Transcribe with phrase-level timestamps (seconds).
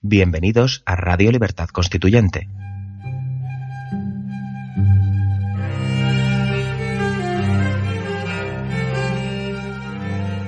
[0.00, 2.48] Bienvenidos a Radio Libertad Constituyente.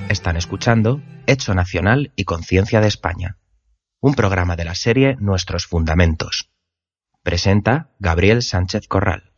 [0.07, 3.39] Están escuchando Hecho Nacional y Conciencia de España,
[3.99, 6.49] un programa de la serie Nuestros Fundamentos.
[7.21, 9.30] Presenta Gabriel Sánchez Corral.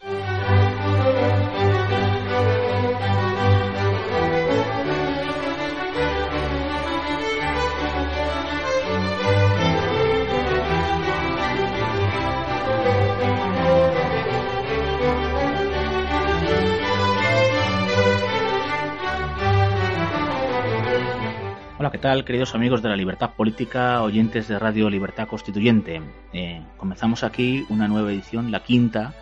[21.93, 26.01] ¿Qué tal, queridos amigos de la libertad política, oyentes de Radio Libertad Constituyente?
[26.34, 29.13] Eh, comenzamos aquí una nueva edición, la quinta,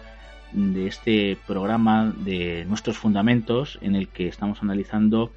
[0.53, 5.33] de este programa de nuestros fundamentos, en el que estamos analizando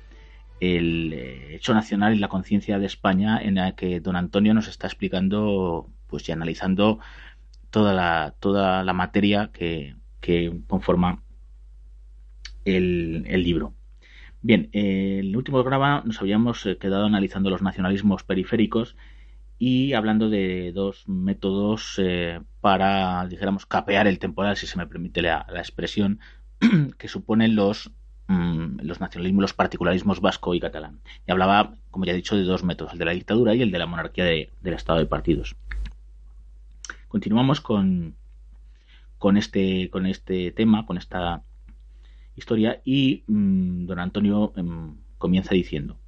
[0.60, 4.68] el eh, hecho nacional y la conciencia de España, en la que don Antonio nos
[4.68, 7.00] está explicando, pues y analizando
[7.70, 9.96] toda la, toda la materia que,
[10.68, 11.20] conforma
[12.64, 13.74] el libro.
[14.44, 18.94] Bien, eh, el último programa nos habíamos eh, quedado analizando los nacionalismos periféricos
[19.58, 25.22] y hablando de dos métodos eh, para, dijéramos, capear el temporal, si se me permite
[25.22, 26.20] la, expresión,
[26.98, 27.90] que suponen los,
[28.26, 31.00] mm, los nacionalismos, los particularismos vasco y catalán.
[31.26, 33.70] Y hablaba, como ya he dicho, de dos métodos, el de la dictadura y el
[33.70, 35.56] de la monarquía del Estado de partidos.
[37.08, 38.14] Continuamos con,
[39.16, 41.44] con, este, con este tema, con esta
[42.36, 45.98] historia y mm, don Antonio em, comienza diciendo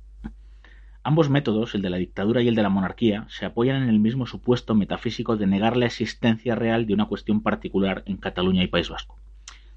[1.08, 4.00] Ambos métodos, el de la dictadura y el de la monarquía, se apoyan en el
[4.00, 8.66] mismo supuesto metafísico de negar la existencia real de una cuestión particular en Cataluña y
[8.66, 9.16] País Vasco.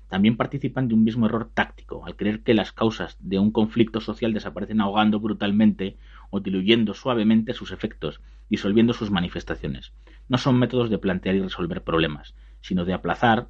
[0.07, 4.01] También participan de un mismo error táctico, al creer que las causas de un conflicto
[4.01, 5.97] social desaparecen ahogando brutalmente
[6.31, 9.93] o diluyendo suavemente sus efectos, disolviendo sus manifestaciones.
[10.29, 13.49] No son métodos de plantear y resolver problemas, sino de aplazar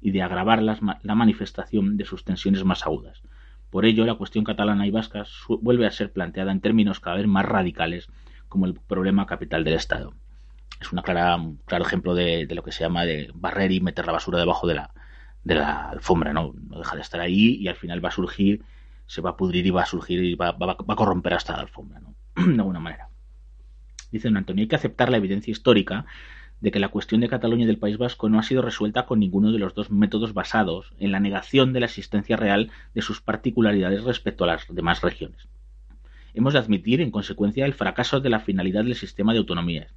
[0.00, 3.22] y de agravar la manifestación de sus tensiones más agudas.
[3.70, 5.24] Por ello, la cuestión catalana y vasca
[5.60, 8.08] vuelve a ser planteada en términos cada vez más radicales
[8.48, 10.12] como el problema capital del Estado.
[10.80, 14.06] Es una clara, un claro ejemplo de, lo que se llama de barrer y meter
[14.06, 14.90] la basura debajo de la,
[15.44, 16.52] de la alfombra, ¿no?
[16.68, 18.64] No deja de estar ahí y al final va a surgir,
[19.06, 21.60] se va a pudrir y va a surgir y va, va a corromper hasta la
[21.60, 22.14] alfombra, ¿no?
[22.34, 23.08] de alguna manera.
[24.10, 26.06] Dice don Antonio, hay que aceptar la evidencia histórica
[26.60, 29.18] de que la cuestión de Cataluña y del País Vasco no ha sido resuelta con
[29.18, 33.20] ninguno de los dos métodos basados en la negación de la existencia real de sus
[33.20, 35.48] particularidades respecto a las demás regiones.
[36.34, 39.92] Hemos de admitir, en consecuencia, el fracaso de la finalidad del sistema de autonomías,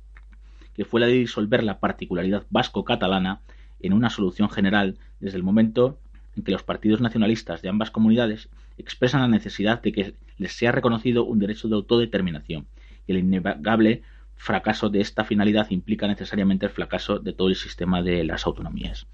[0.75, 3.41] que fue la de disolver la particularidad vasco-catalana
[3.79, 5.99] en una solución general desde el momento
[6.35, 10.71] en que los partidos nacionalistas de ambas comunidades expresan la necesidad de que les sea
[10.71, 12.65] reconocido un derecho de autodeterminación
[13.05, 14.01] y el innegable
[14.35, 19.07] fracaso de esta finalidad implica necesariamente el fracaso de todo el sistema de las autonomías.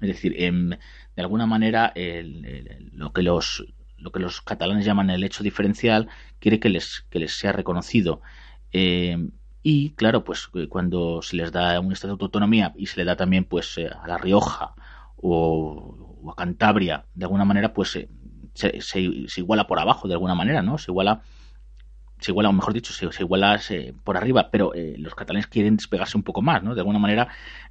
[0.00, 1.92] Es decir, em, de alguna manera
[2.92, 6.08] lo, que los, lo que los catalanes llaman el hecho diferencial
[6.38, 8.20] quiere que les, que les sea reconocido.
[8.70, 12.96] Em, y claro, pues eh, cuando se les da un estado de autonomía y se
[12.98, 14.74] le da también pues eh, a La Rioja
[15.16, 18.08] o, a Cantabria, de alguna manera pues eh,
[18.54, 20.78] se, se, iguala por abajo, de alguna manera, ¿no?
[20.78, 21.22] Se iguala
[22.20, 23.60] se iguala, o mejor dicho, se, iguala
[24.04, 26.74] por arriba, pero eh, los catalanes quieren despegarse un poco más, ¿no?
[26.74, 27.28] De alguna manera,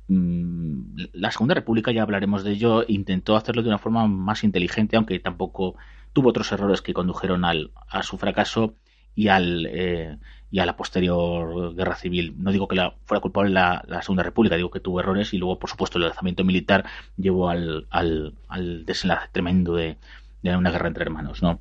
[0.07, 4.95] mm, la Segunda República, ya hablaremos de ello, intentó hacerlo de una forma más inteligente,
[4.97, 5.75] aunque tampoco
[6.13, 8.75] tuvo otros errores que condujeron al, a su fracaso
[9.15, 10.17] y al eh,
[10.49, 12.35] y a la posterior guerra civil.
[12.37, 15.37] No digo que la, fuera culpable la, la, Segunda República, digo que tuvo errores y
[15.37, 16.85] luego, por supuesto, el lanzamiento militar
[17.17, 19.97] llevó al, al, al desenlace tremendo de,
[20.41, 21.59] de una guerra entre hermanos, ¿no?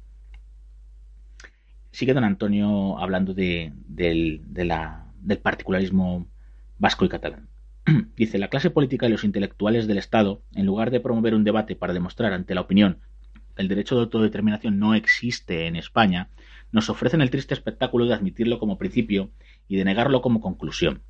[1.97, 6.27] Sigue don Antonio hablando de, del, del particularismo
[6.79, 7.49] vasco y catalán.
[8.17, 11.75] Dice, la clase política y los intelectuales del Estado, en lugar de promover un debate
[11.75, 12.99] para demostrar ante la opinión
[13.55, 16.29] que el derecho de autodeterminación no existe en España,
[16.71, 19.31] nos ofrecen el triste espectáculo de admitirlo como principio
[19.67, 21.01] y de negarlo como conclusión.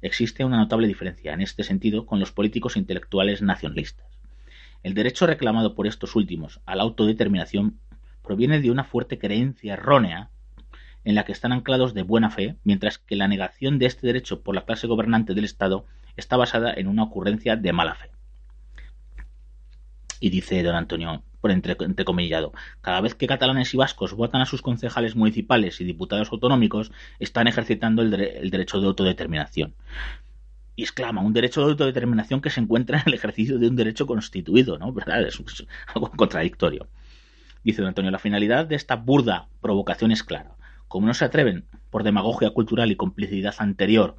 [0.00, 4.08] Existe una notable diferencia en este sentido con los políticos intelectuales nacionalistas.
[4.82, 7.78] El derecho reclamado por estos últimos a la autodeterminación
[8.24, 10.31] proviene de una fuerte creencia errónea
[11.04, 14.42] en la que están anclados de buena fe, mientras que la negación de este derecho
[14.42, 18.10] por la clase gobernante del Estado está basada en una ocurrencia de mala fe.
[20.20, 24.46] Y dice don Antonio, por entre, entrecomillado, cada vez que catalanes y vascos votan a
[24.46, 28.10] sus concejales municipales y diputados autonómicos, están ejercitando el,
[28.50, 29.74] derecho de autodeterminación.
[30.76, 34.06] Y exclama, un derecho de autodeterminación que se encuentra en el ejercicio de un derecho
[34.06, 34.92] constituido, ¿no?
[34.92, 35.26] ¿Verdad?
[35.26, 35.42] Es
[35.94, 36.86] algo contradictorio.
[37.64, 40.54] Dice don Antonio, la finalidad de esta burda provocación es clara
[40.92, 44.16] como no se atreven, por demagogia cultural y complicidad anterior,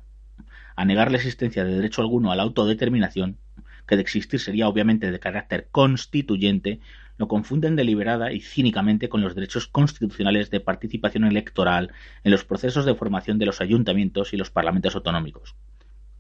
[0.76, 3.38] a negar la existencia de derecho alguno a la autodeterminación,
[3.86, 6.80] que de existir sería obviamente de carácter constituyente,
[7.18, 11.92] lo confunden deliberada y cínicamente con los derechos constitucionales de participación electoral
[12.24, 15.54] en los procesos de formación de los ayuntamientos y los parlamentos autonómicos,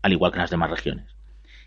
[0.03, 1.15] al igual que en las demás regiones.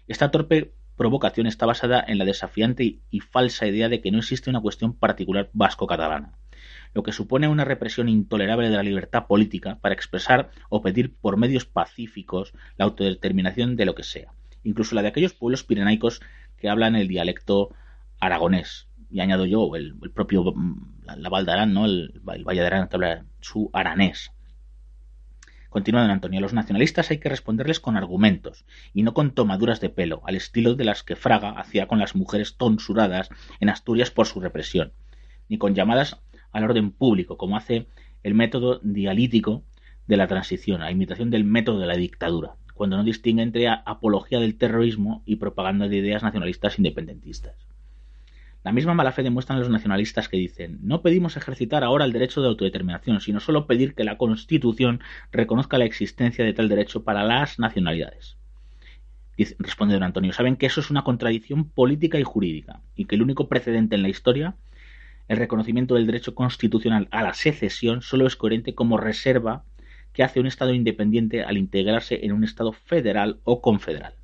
[0.06, 4.48] Esta torpe provocación está basada en la desafiante y falsa idea de que no existe
[4.48, 6.34] una cuestión particular vasco-catalana,
[6.96, 11.36] lo que supone una represión intolerable de la libertad política para expresar o pedir por
[11.36, 14.32] medios pacíficos la autodeterminación de lo que sea,
[14.64, 16.22] incluso la de aquellos pueblos pirenaicos
[16.56, 17.68] que hablan el dialecto
[18.18, 20.54] aragonés, y añado yo, el, propio
[21.04, 21.84] la Val de Arán, ¿no?
[21.84, 24.32] el, el Valle de Arán que habla su aranés,
[25.68, 28.64] Continúa don Antonio, los nacionalistas hay que responderles con argumentos
[28.94, 32.14] y no con tomaduras de pelo, al estilo de las que Fraga hacía con las
[32.14, 33.28] mujeres tonsuradas
[33.60, 34.94] en Asturias por su represión,
[35.50, 36.22] ni con llamadas
[36.56, 37.86] al orden público, como hace
[38.22, 39.62] el método dialítico
[40.06, 44.40] de la transición, a imitación del método de la dictadura, cuando no distingue entre apología
[44.40, 47.54] del terrorismo y propaganda de ideas nacionalistas independentistas.
[48.64, 52.40] La misma mala fe demuestran los nacionalistas que dicen no pedimos ejercitar ahora el derecho
[52.40, 55.00] de autodeterminación, sino solo pedir que la Constitución
[55.30, 58.38] reconozca la existencia de tal derecho para las nacionalidades.
[59.58, 63.22] responde don Antonio, saben que eso es una contradicción política y jurídica, y que el
[63.22, 64.56] único precedente en la historia,
[65.28, 69.64] el reconocimiento del derecho constitucional a la secesión, solo es coherente como reserva
[70.12, 74.14] que hace un Estado independiente al integrarse en un Estado federal o confederal.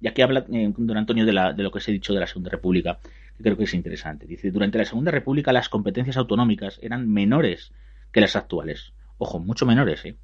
[0.00, 2.26] Y aquí habla eh, don Antonio de, de lo que se ha dicho de la
[2.26, 2.98] Segunda República
[3.36, 4.26] que creo que es interesante.
[4.26, 7.72] Dice, durante la Segunda República las competencias autonómicas eran menores
[8.12, 8.92] que las actuales.
[9.18, 10.16] Ojo, mucho menores, ¿eh?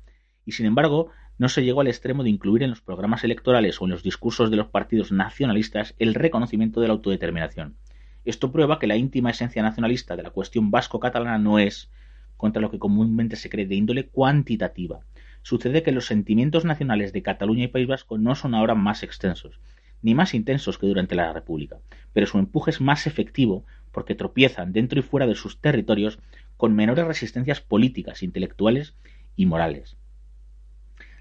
[0.47, 3.85] Y sin embargo, no se llegó al extremo de incluir en los programas electorales o
[3.85, 7.77] en los discursos de los partidos nacionalistas el reconocimiento de la autodeterminación.
[8.25, 11.91] Esto prueba que la íntima esencia nacionalista de la cuestión vasco-catalana no es,
[12.37, 15.01] contra lo que comúnmente se cree, de índole cuantitativa.
[15.43, 19.61] Sucede que los sentimientos nacionales de Cataluña y País Vasco no son ahora más extensos,
[20.03, 21.79] ni más intensos que durante la República,
[22.13, 26.19] pero su empuje es más efectivo porque tropiezan dentro y fuera de sus territorios
[26.57, 28.95] con menores resistencias políticas, intelectuales
[29.37, 29.97] y morales.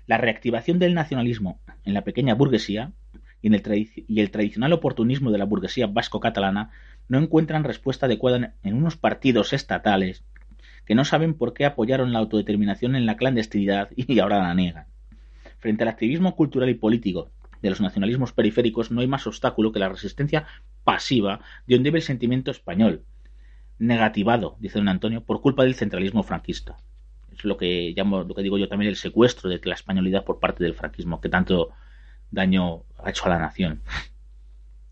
[0.06, 2.92] La reactivación del nacionalismo en la pequeña burguesía
[3.42, 6.72] y, el, el tradicional oportunismo de la burguesía vasco-catalana
[7.09, 10.23] no encuentran respuesta adecuada en unos partidos estatales
[10.85, 14.85] que no saben por qué apoyaron la autodeterminación en la clandestinidad y ahora la niegan.
[15.59, 17.29] Frente al activismo cultural y político
[17.61, 20.47] de los nacionalismos periféricos no hay más obstáculo que la resistencia
[20.83, 23.03] pasiva de un débil sentimiento español,
[23.77, 26.77] negativado, dice don Antonio, por culpa del centralismo franquista.
[27.31, 30.39] Es lo que llamo, lo que digo yo también, el secuestro de la españolidad por
[30.39, 31.69] parte del franquismo, que tanto
[32.31, 33.81] daño ha hecho a la nación.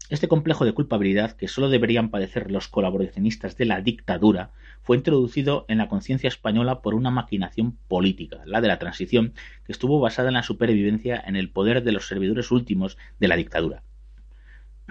[0.10, 4.52] Este complejo de culpabilidad que sólo deberían padecer los colaboracionistas de la dictadura
[4.82, 9.34] fue introducido en la conciencia española por una maquinación política, la de la transición,
[9.66, 13.36] que estuvo basada en la supervivencia en el poder de los servidores últimos de la
[13.36, 13.84] dictadura.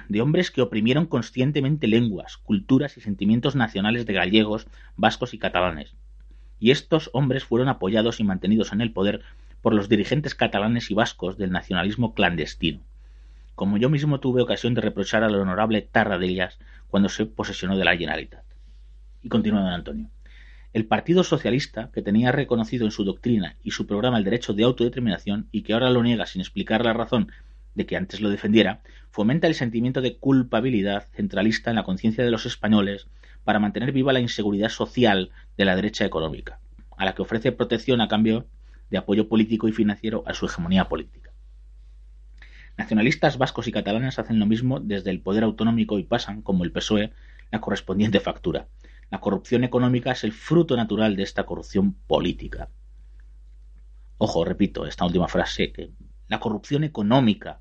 [0.07, 4.67] De hombres que oprimieron conscientemente lenguas, culturas y sentimientos nacionales de gallegos,
[4.97, 5.97] vascos y catalanes.
[6.61, 9.23] Y estos hombres fueron apoyados y mantenidos en el poder
[9.63, 12.83] por los dirigentes catalanes y vascos del nacionalismo clandestino
[13.57, 16.59] como yo mismo tuve ocasión de reprochar al honorable Tarradellas
[16.89, 18.45] cuando se posesionó de la Generalitat.
[19.23, 20.11] Y continúa don Antonio.
[20.75, 24.63] El Partido Socialista, que tenía reconocido en su doctrina y su programa el derecho de
[24.63, 27.33] autodeterminación y que ahora lo niega sin explicar la razón
[27.75, 32.31] de que antes lo defendiera, fomenta el sentimiento de culpabilidad centralista en la conciencia de
[32.31, 33.07] los españoles
[33.43, 36.61] para mantener viva la inseguridad social de la derecha económica,
[36.99, 38.47] a la que ofrece protección a cambio
[38.91, 41.26] de apoyo político y financiero a su hegemonía política.
[42.77, 46.73] Nacionalistas vascos y catalanes hacen lo mismo desde el poder autonómico y pasan, como el
[46.73, 47.13] PSOE,
[47.51, 48.69] la correspondiente factura.
[49.11, 52.69] La corrupción económica es el fruto natural de esta corrupción política.
[54.19, 55.91] Ojo, repito esta última frase, que
[56.29, 57.61] la corrupción económica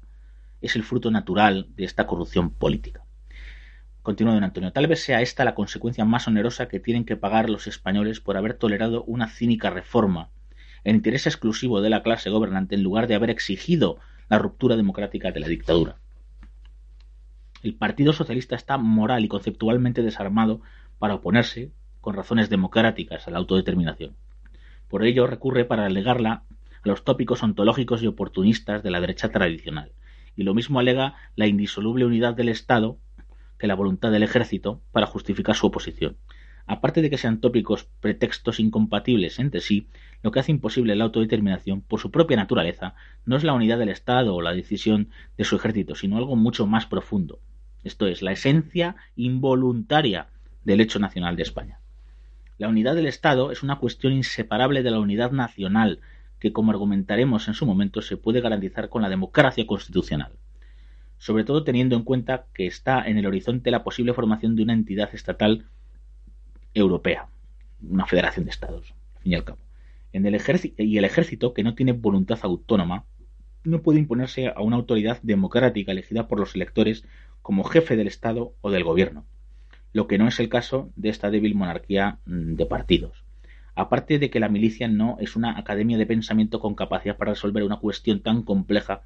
[0.61, 3.03] es el fruto natural de esta corrupción política.
[4.01, 4.71] Continúa don Antonio.
[4.71, 8.37] Tal vez sea esta la consecuencia más onerosa que tienen que pagar los españoles por
[8.37, 10.29] haber tolerado una cínica reforma
[10.83, 15.31] en interés exclusivo de la clase gobernante en lugar de haber exigido la ruptura democrática
[15.31, 15.97] de la dictadura.
[17.63, 20.61] El Partido Socialista está moral y conceptualmente desarmado
[20.99, 24.15] para oponerse, con razones democráticas, a la autodeterminación.
[24.87, 26.43] Por ello recurre para alegarla
[26.83, 29.91] a los tópicos ontológicos y oportunistas de la derecha tradicional,
[30.35, 32.97] y lo mismo alega la indisoluble unidad del Estado
[33.57, 36.17] que la voluntad del ejército para justificar su oposición.
[36.67, 39.87] Aparte de que sean tópicos pretextos incompatibles entre sí,
[40.23, 42.95] lo que hace imposible la autodeterminación, por su propia naturaleza,
[43.25, 46.65] no es la unidad del Estado o la decisión de su ejército, sino algo mucho
[46.65, 47.39] más profundo.
[47.83, 50.27] Esto es, la esencia involuntaria
[50.63, 51.79] del hecho nacional de España.
[52.57, 55.99] La unidad del Estado es una cuestión inseparable de la unidad nacional,
[56.39, 60.31] que, como argumentaremos en su momento, se puede garantizar con la democracia constitucional,
[61.19, 64.73] sobre todo teniendo en cuenta que está en el horizonte la posible formación de una
[64.73, 65.65] entidad estatal
[66.75, 67.27] europea,
[67.81, 69.59] una federación de estados, al fin y al cabo.
[70.13, 73.05] En el ejército, y el ejército, que no tiene voluntad autónoma,
[73.63, 77.03] no puede imponerse a una autoridad democrática elegida por los electores
[77.41, 79.25] como jefe del Estado o del gobierno,
[79.93, 83.23] lo que no es el caso de esta débil monarquía mm, de partidos.
[83.75, 87.63] Aparte de que la milicia no es una academia de pensamiento con capacidad para resolver
[87.63, 89.01] una cuestión tan compleja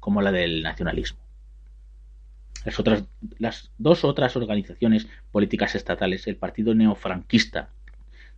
[0.00, 1.27] como la del nacionalismo.
[2.64, 3.04] Las, otras,
[3.38, 7.70] las dos otras organizaciones políticas estatales, el Partido Neofranquista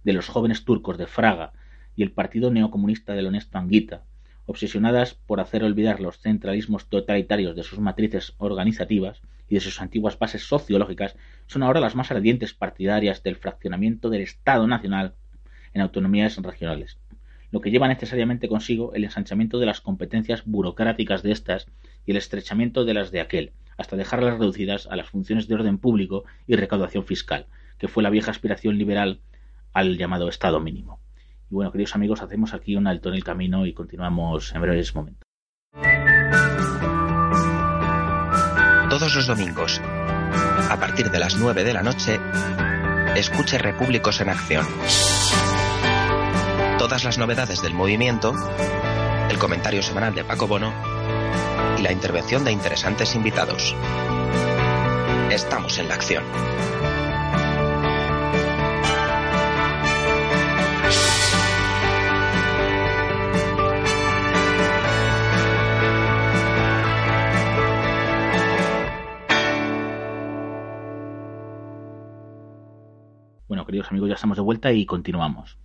[0.05, 1.53] de los jóvenes turcos de Fraga
[1.97, 4.05] y el Partido Neocomunista del honesto Anguita,
[4.47, 10.19] obsesionadas por hacer olvidar los centralismos totalitarios de sus matrices organizativas y de sus antiguas
[10.19, 15.15] bases sociológicas, son ahora las más ardientes partidarias del fraccionamiento del Estado Nacional
[15.73, 16.99] en autonomías regionales,
[17.51, 21.67] lo que lleva necesariamente consigo el ensanchamiento de las competencias burocráticas de estas
[22.07, 25.79] y el estrechamiento de las de aquel, hasta dejarlas reducidas a las funciones de orden
[25.79, 27.47] público y recaudación fiscal,
[27.79, 29.23] que fue la vieja aspiración liberal
[29.73, 31.01] al llamado Estado mínimo.
[31.51, 34.95] Y bueno, queridos amigos, hacemos aquí un alto en el camino y continuamos en breves
[34.95, 35.23] momentos.
[38.91, 42.21] Todos los domingos, a partir de las 9 de la noche,
[43.17, 44.67] escuche Repúblicos en Acción.
[46.79, 48.35] Todas las novedades del movimiento,
[49.31, 50.71] el comentario semanal de Paco Bono
[51.83, 53.75] la intervención de interesantes invitados.
[55.31, 56.25] Estamos en la acción.
[73.49, 75.59] Bueno, queridos amigos, ya estamos de vuelta y continuamos.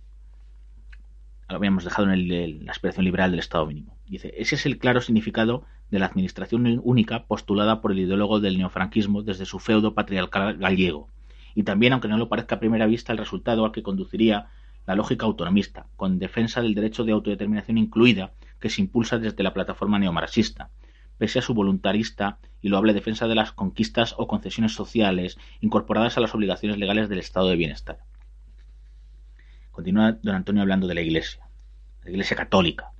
[1.48, 3.96] Habíamos dejado en, la aspiración liberal del Estado mínimo.
[4.08, 8.58] Dice, ese es el claro significado de la administración única postulada por el ideólogo del
[8.58, 11.08] neofranquismo desde su feudo patriarcal gallego.
[11.54, 14.48] Y también, aunque no lo parezca a primera vista, el resultado al que conduciría
[14.86, 19.54] la lógica autonomista, con defensa del derecho de autodeterminación incluida, que se impulsa desde la
[19.54, 20.70] plataforma neomarxista,
[21.18, 26.20] pese a su voluntarista y loable defensa de las conquistas o concesiones sociales incorporadas a
[26.20, 27.98] las obligaciones legales del estado de bienestar.
[29.76, 31.42] Continúa don Antonio hablando de la Iglesia,
[32.02, 32.92] la Iglesia católica.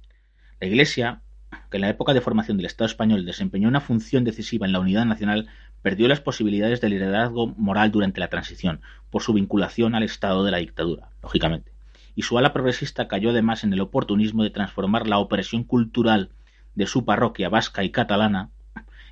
[0.60, 1.22] La Iglesia,
[1.70, 4.80] que en la época de formación del Estado español desempeñó una función decisiva en la
[4.80, 5.48] unidad nacional,
[5.80, 10.50] perdió las posibilidades de liderazgo moral durante la transición, por su vinculación al Estado de
[10.50, 11.72] la dictadura, lógicamente.
[12.14, 16.28] Y su ala progresista cayó además en el oportunismo de transformar la opresión cultural
[16.74, 18.50] de su parroquia vasca y catalana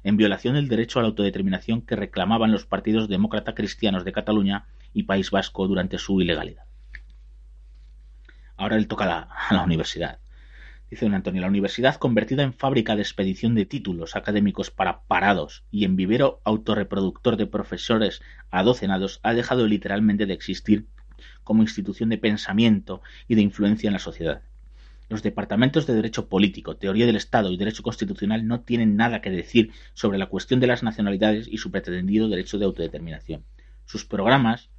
[0.02, 4.66] en violación del derecho a la autodeterminación que reclamaban los partidos demócrata cristianos de Cataluña
[4.92, 6.64] y País Vasco durante su ilegalidad.
[8.56, 10.18] Ahora le toca a la, universidad.
[10.88, 15.64] Dice don Antonio, la universidad convertida en fábrica de expedición de títulos académicos para parados
[15.72, 20.86] y en vivero autorreproductor de profesores adocenados ha dejado literalmente de existir
[21.42, 24.42] como institución de pensamiento y de influencia en la sociedad.
[25.08, 29.30] Los departamentos de Derecho Político, Teoría del Estado y Derecho Constitucional no tienen nada que
[29.30, 33.44] decir sobre la cuestión de las nacionalidades y su pretendido derecho de autodeterminación.
[33.84, 34.70] Sus programas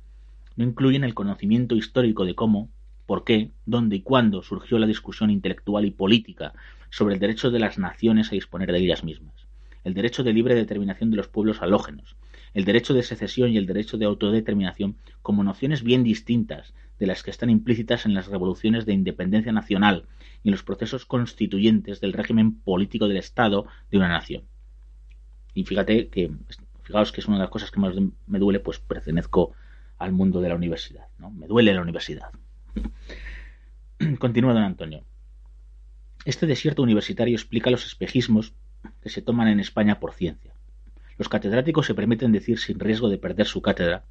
[0.55, 2.69] no incluyen el conocimiento histórico de cómo,
[3.05, 6.53] por qué, dónde y cuándo surgió la discusión intelectual y política
[6.89, 9.47] sobre el derecho de las naciones a disponer de ellas mismas,
[9.83, 12.15] el derecho de libre determinación de los pueblos halógenos,
[12.53, 17.21] el derecho de secesión y el derecho de autodeterminación como nociones bien distintas de las
[17.21, 20.05] que están implícitas en las revoluciones de independencia nacional
[20.43, 24.43] y en los procesos constituyentes del régimen político del Estado de una nación.
[25.53, 26.31] Y fíjate que,
[26.83, 27.93] fijaos que es una de las cosas que más
[28.27, 29.53] me duele, pues pertenezco
[29.97, 31.31] al mundo de la universidad, ¿no?
[31.31, 32.29] Me duele la universidad.
[34.19, 35.03] Continúa don Antonio.
[36.25, 38.53] Este desierto universitario explica los espejismos
[39.01, 40.53] que se toman en España por ciencia.
[41.17, 44.03] Los catedráticos se permiten decir sin riesgo de perder su cátedra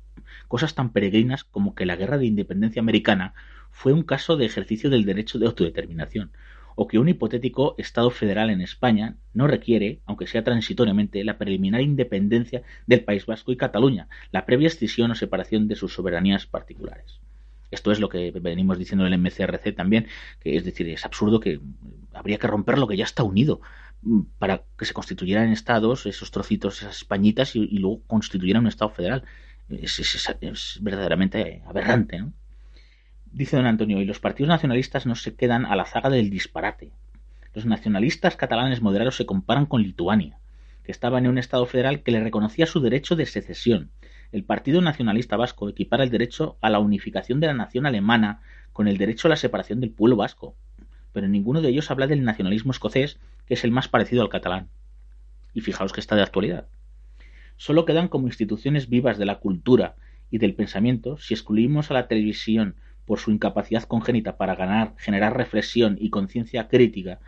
[0.48, 3.34] cosas tan peregrinas como que la guerra de independencia americana
[3.70, 6.30] fue un caso de ejercicio del derecho de autodeterminación,
[6.76, 11.80] o que un hipotético Estado federal en España no requiere, aunque sea transitoriamente, la preliminar
[11.80, 17.20] independencia del País Vasco y Cataluña, la previa escisión o separación de sus soberanías particulares.
[17.74, 20.06] Esto es lo que venimos diciendo en el MCRC también,
[20.40, 21.60] que es decir, es absurdo que
[22.12, 23.60] habría que romper lo que ya está unido
[24.02, 28.90] mm, para que se constituyeran estados, esos trocitos, esas españitas, y, luego constituyeran un estado
[28.90, 29.24] federal.
[29.68, 32.32] Es, verdaderamente aberrante, ¿no?
[33.32, 36.92] Dice don Antonio, y los partidos nacionalistas no se quedan a la zaga del disparate.
[37.52, 40.38] Los nacionalistas catalanes moderados se comparan con Lituania,
[40.84, 43.90] que estaba en un Estado federal que le reconocía su derecho de secesión,
[44.34, 48.40] el Partido Nacionalista Vasco equipara el derecho a la unificación de la nación alemana
[48.72, 50.56] con el derecho a la separación del pueblo vasco.
[51.12, 54.66] pero ninguno de ellos habla del nacionalismo escocés, que es el más parecido al catalán.
[55.52, 56.66] Y fijaos que está de actualidad.
[57.56, 59.94] Solo quedan como instituciones vivas de la cultura
[60.32, 62.74] y del pensamiento si excluimos a la televisión
[63.06, 67.20] por su incapacidad congénita para ganar, generar reflexión y conciencia crítica,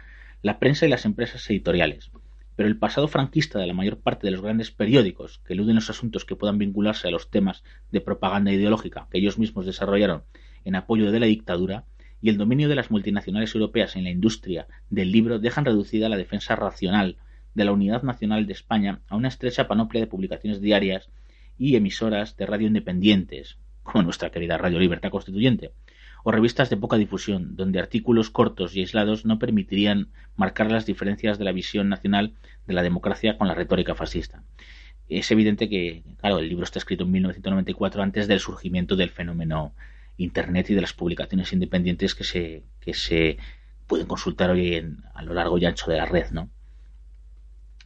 [0.43, 2.11] la prensa y las empresas editoriales.
[2.57, 5.91] Pero el pasado franquista de la mayor parte de los grandes periódicos que eluden los
[5.91, 10.25] asuntos que puedan vincularse a los temas de propaganda ideológica que ellos mismos desarrollaron
[10.65, 11.85] en apoyo de la dictadura
[12.21, 16.17] y el dominio de las multinacionales europeas en la industria del libro dejan reducida la
[16.17, 17.19] defensa racional
[17.55, 21.11] de la unidad nacional de España a una estrecha panoplia de publicaciones diarias
[21.59, 25.73] y emisoras de radio independientes, como nuestra querida Radio Libertad Constituyente,
[26.27, 31.39] o revistas de poca difusión, donde artículos cortos y aislados no permitirían marcar las diferencias
[31.39, 32.33] de la visión nacional
[32.67, 34.43] de la democracia con la retórica fascista.
[35.09, 39.73] Es evidente que, claro, el libro está escrito en 1994 antes del surgimiento del fenómeno
[40.17, 43.37] Internet y de las publicaciones independientes que se, que se
[43.87, 46.51] pueden consultar hoy en, a lo largo y ancho de la red, ¿no?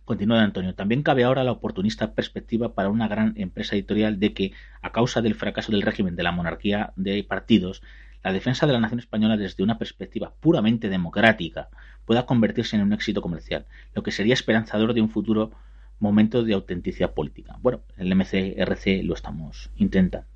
[0.06, 0.74] Continúa Antonio.
[0.74, 5.20] También cabe ahora la oportunista perspectiva para una gran empresa editorial de que, a causa
[5.20, 7.82] del fracaso del régimen de la monarquía de partidos,
[8.22, 11.68] la defensa de la nación española desde una perspectiva puramente democrática
[12.04, 15.52] pueda convertirse en un éxito comercial, lo que sería esperanzador de un futuro
[15.98, 17.56] momento de autenticidad política.
[17.60, 20.26] Bueno, en el MCRC lo estamos intentando.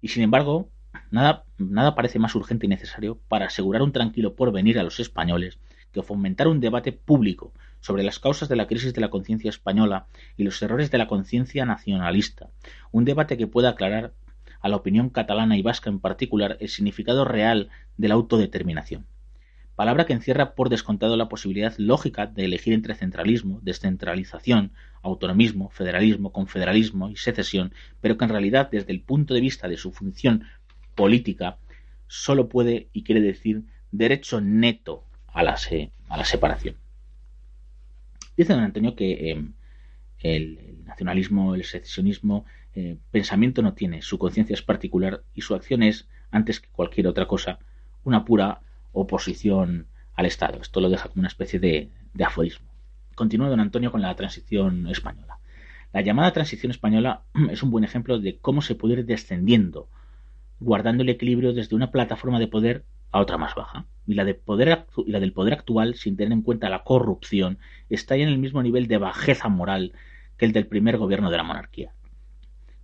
[0.00, 0.68] Y sin embargo,
[1.10, 5.58] nada, nada parece más urgente y necesario para asegurar un tranquilo porvenir a los españoles
[5.92, 10.06] que fomentar un debate público sobre las causas de la crisis de la conciencia española
[10.36, 12.50] y los errores de la conciencia nacionalista,
[12.92, 14.12] un debate que pueda aclarar
[14.60, 19.06] a la opinión catalana y vasca en particular el significado real de la autodeterminación.
[19.76, 26.32] Palabra que encierra por descontado la posibilidad lógica de elegir entre centralismo, descentralización, autonomismo, federalismo,
[26.32, 30.44] confederalismo y secesión, pero que en realidad desde el punto de vista de su función
[30.94, 31.56] política
[32.08, 35.56] solo puede y quiere decir derecho neto a la,
[36.08, 36.76] a la separación.
[38.36, 39.54] Dice don Antonio que em,
[40.22, 42.44] el, nacionalismo, el secesionismo,
[42.74, 47.06] eh, pensamiento no tiene, su conciencia es particular y su acción es, antes que cualquier
[47.06, 47.58] otra cosa,
[48.04, 48.60] una pura
[48.92, 50.60] oposición al Estado.
[50.60, 52.68] Esto lo deja como una especie de, de aforismo.
[53.14, 55.38] Continúa don Antonio con la transición española.
[55.92, 59.88] La llamada transición española es un buen ejemplo de cómo se puede ir descendiendo,
[60.60, 63.86] guardando el equilibrio desde una plataforma de poder a otra más baja.
[64.06, 67.58] Y la, de poder, y la del poder actual, sin tener en cuenta la corrupción,
[67.88, 69.92] está en el mismo nivel de bajeza moral
[70.40, 71.92] que el del primer gobierno de la monarquía.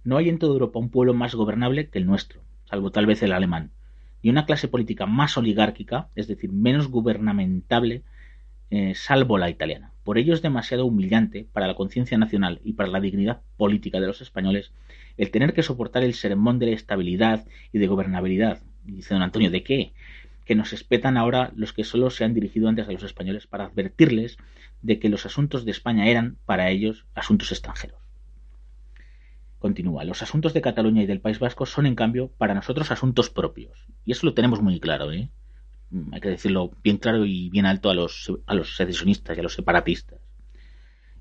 [0.05, 3.23] No hay en toda Europa un pueblo más gobernable que el nuestro, salvo tal vez
[3.23, 3.71] el alemán,
[4.21, 8.03] y una clase política más oligárquica, es decir, menos gubernamentable,
[8.69, 9.93] eh, salvo la italiana.
[10.05, 14.09] Por ello es demasiado humillante para la conciencia nacional y para la dignidad política de
[14.09, 14.71] los españoles
[15.17, 18.61] el tener que soportar el sermón de la estabilidad y de gobernabilidad.
[18.85, 19.95] Dice don Antonio, ¿de qué?
[20.47, 23.67] Que nos espetan ahora los que solo se han dirigido antes a los españoles para
[23.67, 24.39] advertirles
[24.81, 28.01] de que los asuntos de España eran, para ellos, asuntos extranjeros.
[29.59, 33.29] Continúa, los asuntos de Cataluña y del País Vasco son, en cambio, para nosotros asuntos
[33.29, 33.87] propios.
[34.07, 35.29] Y eso lo tenemos muy claro, ¿eh?
[36.13, 39.43] Hay que decirlo bien claro y bien alto a los, a los secesionistas y a
[39.43, 40.21] los separatistas.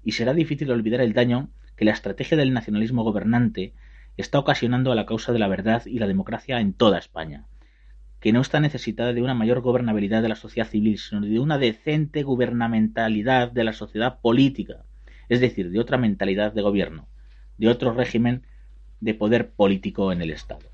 [0.04, 3.74] Y será difícil olvidar el daño que la estrategia del nacionalismo gobernante
[4.18, 7.46] está ocasionando a la causa de la verdad y la democracia en toda España,
[8.26, 11.60] que no está necesitada de una mayor gobernabilidad de la sociedad civil, sino de una
[11.60, 14.84] decente gubernamentalidad de la sociedad política,
[15.30, 17.08] es decir, de otra mentalidad de gobierno,
[17.60, 18.42] de otro régimen
[19.00, 20.68] de poder político en el Estado.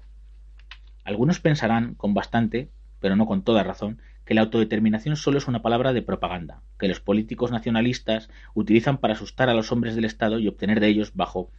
[1.04, 2.70] Algunos pensarán, con bastante,
[3.02, 6.88] pero no con toda razón, que la autodeterminación solo es una palabra de propaganda, que
[6.88, 11.16] los políticos nacionalistas utilizan para asustar a los hombres del Estado y obtener de ellos,
[11.16, 11.52] bajo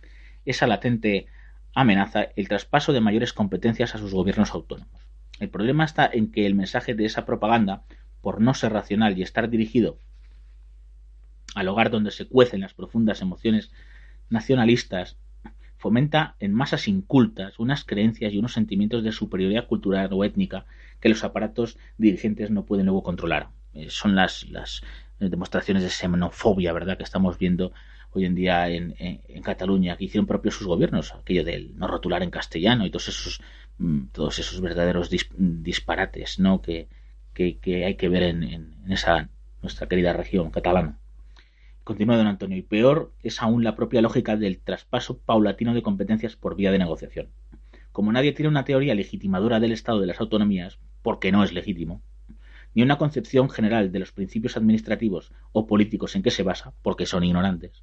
[0.46, 1.26] esa latente
[1.74, 5.01] amenaza el traspaso de mayores competencias a sus gobiernos autónomos.
[5.42, 7.82] El problema está en que el mensaje de esa propaganda,
[8.20, 9.98] por no ser racional y estar dirigido
[11.56, 13.72] al hogar donde se cuecen las profundas emociones
[14.30, 15.18] nacionalistas,
[15.78, 20.64] fomenta en masas incultas unas creencias y unos sentimientos de superioridad cultural o étnica
[21.00, 23.48] que los aparatos dirigentes no pueden luego controlar.
[23.74, 24.82] Eh, son las, las
[25.18, 27.72] demostraciones de xenofobia, ¿verdad?, que estamos viendo
[28.12, 28.94] hoy en día en,
[29.42, 33.40] Cataluña, que hicieron propios sus gobiernos, aquello del no rotular en castellano y todos esos,
[34.12, 36.62] todos esos verdaderos disparates ¿no?
[36.62, 36.88] que,
[37.34, 39.28] que, hay que ver en, esa
[39.60, 40.98] nuestra querida región catalana.
[41.84, 46.36] Continúa don Antonio, y peor es aún la propia lógica del traspaso paulatino de competencias
[46.36, 47.28] por vía de negociación.
[47.90, 52.02] Como nadie tiene una teoría legitimadora del Estado de las autonomías, porque no es legítimo,
[52.74, 57.06] ni una concepción general de los principios administrativos o políticos en que se basa, porque
[57.06, 57.82] son ignorantes,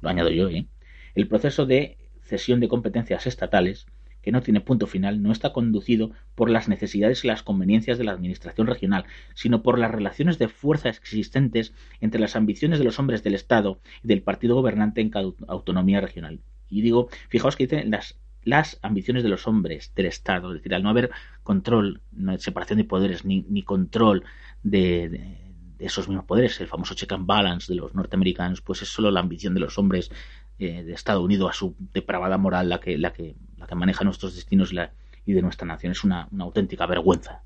[0.00, 0.66] lo añado yo, ¿eh?
[1.14, 3.86] el proceso de cesión de competencias estatales,
[4.24, 8.04] que no tiene punto final, no está conducido por las necesidades y las conveniencias de
[8.04, 12.98] la administración regional, sino por las relaciones de fuerza existentes entre las ambiciones de los
[12.98, 16.40] hombres del Estado y del partido gobernante en cada autonomía regional.
[16.70, 20.82] Y digo, fijaos que las, las ambiciones de los hombres del Estado, es decir, al
[20.82, 21.10] no haber
[21.42, 24.24] control, no hay separación de poderes, ni, ni control
[24.62, 25.44] de
[25.78, 29.20] esos mismos poderes, el famoso check and balance de los norteamericanos, pues es solo la
[29.20, 30.10] ambición de los hombres
[30.58, 34.04] eh, de Estados Unidos a su depravada moral la que, la que, la que maneja
[34.04, 34.92] nuestros destinos y, la,
[35.24, 35.92] y de nuestra nación.
[35.92, 37.42] Es una, una auténtica vergüenza.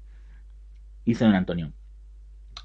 [1.04, 1.72] Dice don Antonio.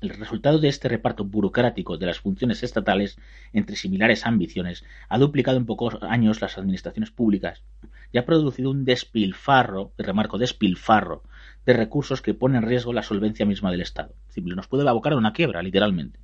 [0.02, 3.18] El resultado de este reparto burocrático de las funciones estatales
[3.54, 7.64] entre similares ambiciones ha duplicado en pocos años las administraciones públicas
[8.12, 11.24] y ha producido un despilfarro, remarco despilfarro,
[11.66, 14.14] de recursos que pone en riesgo la solvencia misma del Estado.
[14.36, 16.20] Nos puede abocar a una quiebra, literalmente,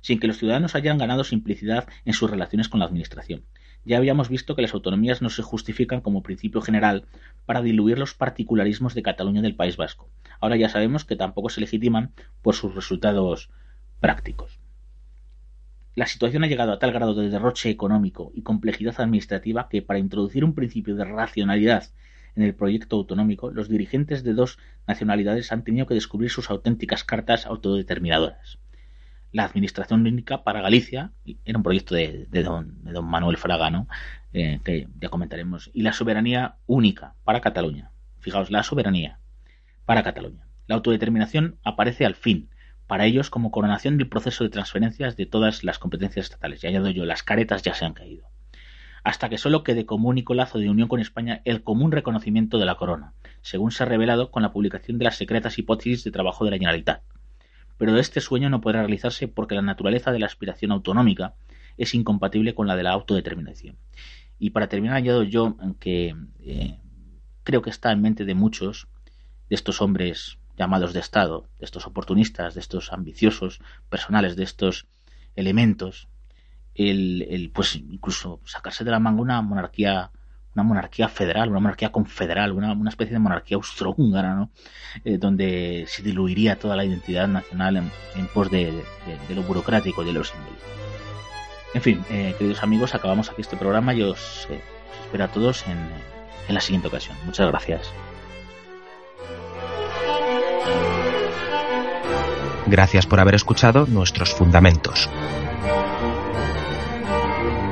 [0.00, 3.44] sin que los ciudadanos hayan ganado simplicidad en sus relaciones con la Administración.
[3.84, 7.06] Ya habíamos visto que las autonomías no se justifican como principio general
[7.46, 10.10] para diluir los particularismos de Cataluña del País Vasco.
[10.38, 13.50] Ahora ya sabemos que tampoco se legitiman por sus resultados
[14.00, 14.60] prácticos.
[15.94, 19.98] La situación ha llegado a tal grado de derroche económico y complejidad administrativa que para
[19.98, 21.90] introducir un principio de racionalidad
[22.36, 27.02] en el proyecto autonómico, los dirigentes de dos nacionalidades han tenido que descubrir sus auténticas
[27.02, 28.58] cartas autodeterminadoras.
[29.32, 31.12] La administración única para Galicia
[31.44, 33.86] era un proyecto de, don, Manuel Fraga, ¿no?
[34.32, 37.90] Eh, que ya comentaremos, y la soberanía única para Cataluña.
[38.18, 39.18] Fijaos, la soberanía
[39.84, 40.46] para Cataluña.
[40.66, 42.50] La autodeterminación aparece al fin,
[42.86, 46.62] para ellos como coronación del proceso de transferencias de todas las competencias estatales.
[46.62, 48.30] Y añado yo, las caretas ya se han caído
[49.04, 52.66] hasta que solo quede como único lazo de unión con España el común reconocimiento de
[52.66, 56.44] la corona, según se ha revelado con la publicación de las secretas hipótesis de trabajo
[56.44, 57.02] de la Generalitat.
[57.80, 61.32] Pero este sueño no podrá realizarse porque la naturaleza de la aspiración autonómica
[61.78, 63.78] es incompatible con la de la autodeterminación.
[64.38, 66.78] Y para terminar, añado yo que eh,
[67.42, 68.86] creo que está en mente de muchos
[69.48, 74.86] de estos hombres llamados de Estado, de estos oportunistas, de estos ambiciosos personales, de estos
[75.34, 76.06] elementos
[76.74, 80.10] el, pues incluso sacarse de la manga una monarquía
[80.54, 84.50] una monarquía federal, una monarquía confederal, una, una especie de monarquía austrohúngara, ¿no?
[85.04, 88.82] Eh, donde se diluiría toda la identidad nacional en, pos de,
[89.28, 90.58] lo burocrático y de lo símbolos.
[91.72, 94.60] En fin, eh, queridos amigos, acabamos aquí este programa y os, eh,
[95.04, 95.78] espero a todos en,
[96.48, 97.16] en la siguiente ocasión.
[97.24, 97.92] Muchas gracias.
[102.66, 105.08] Gracias por haber escuchado nuestros fundamentos.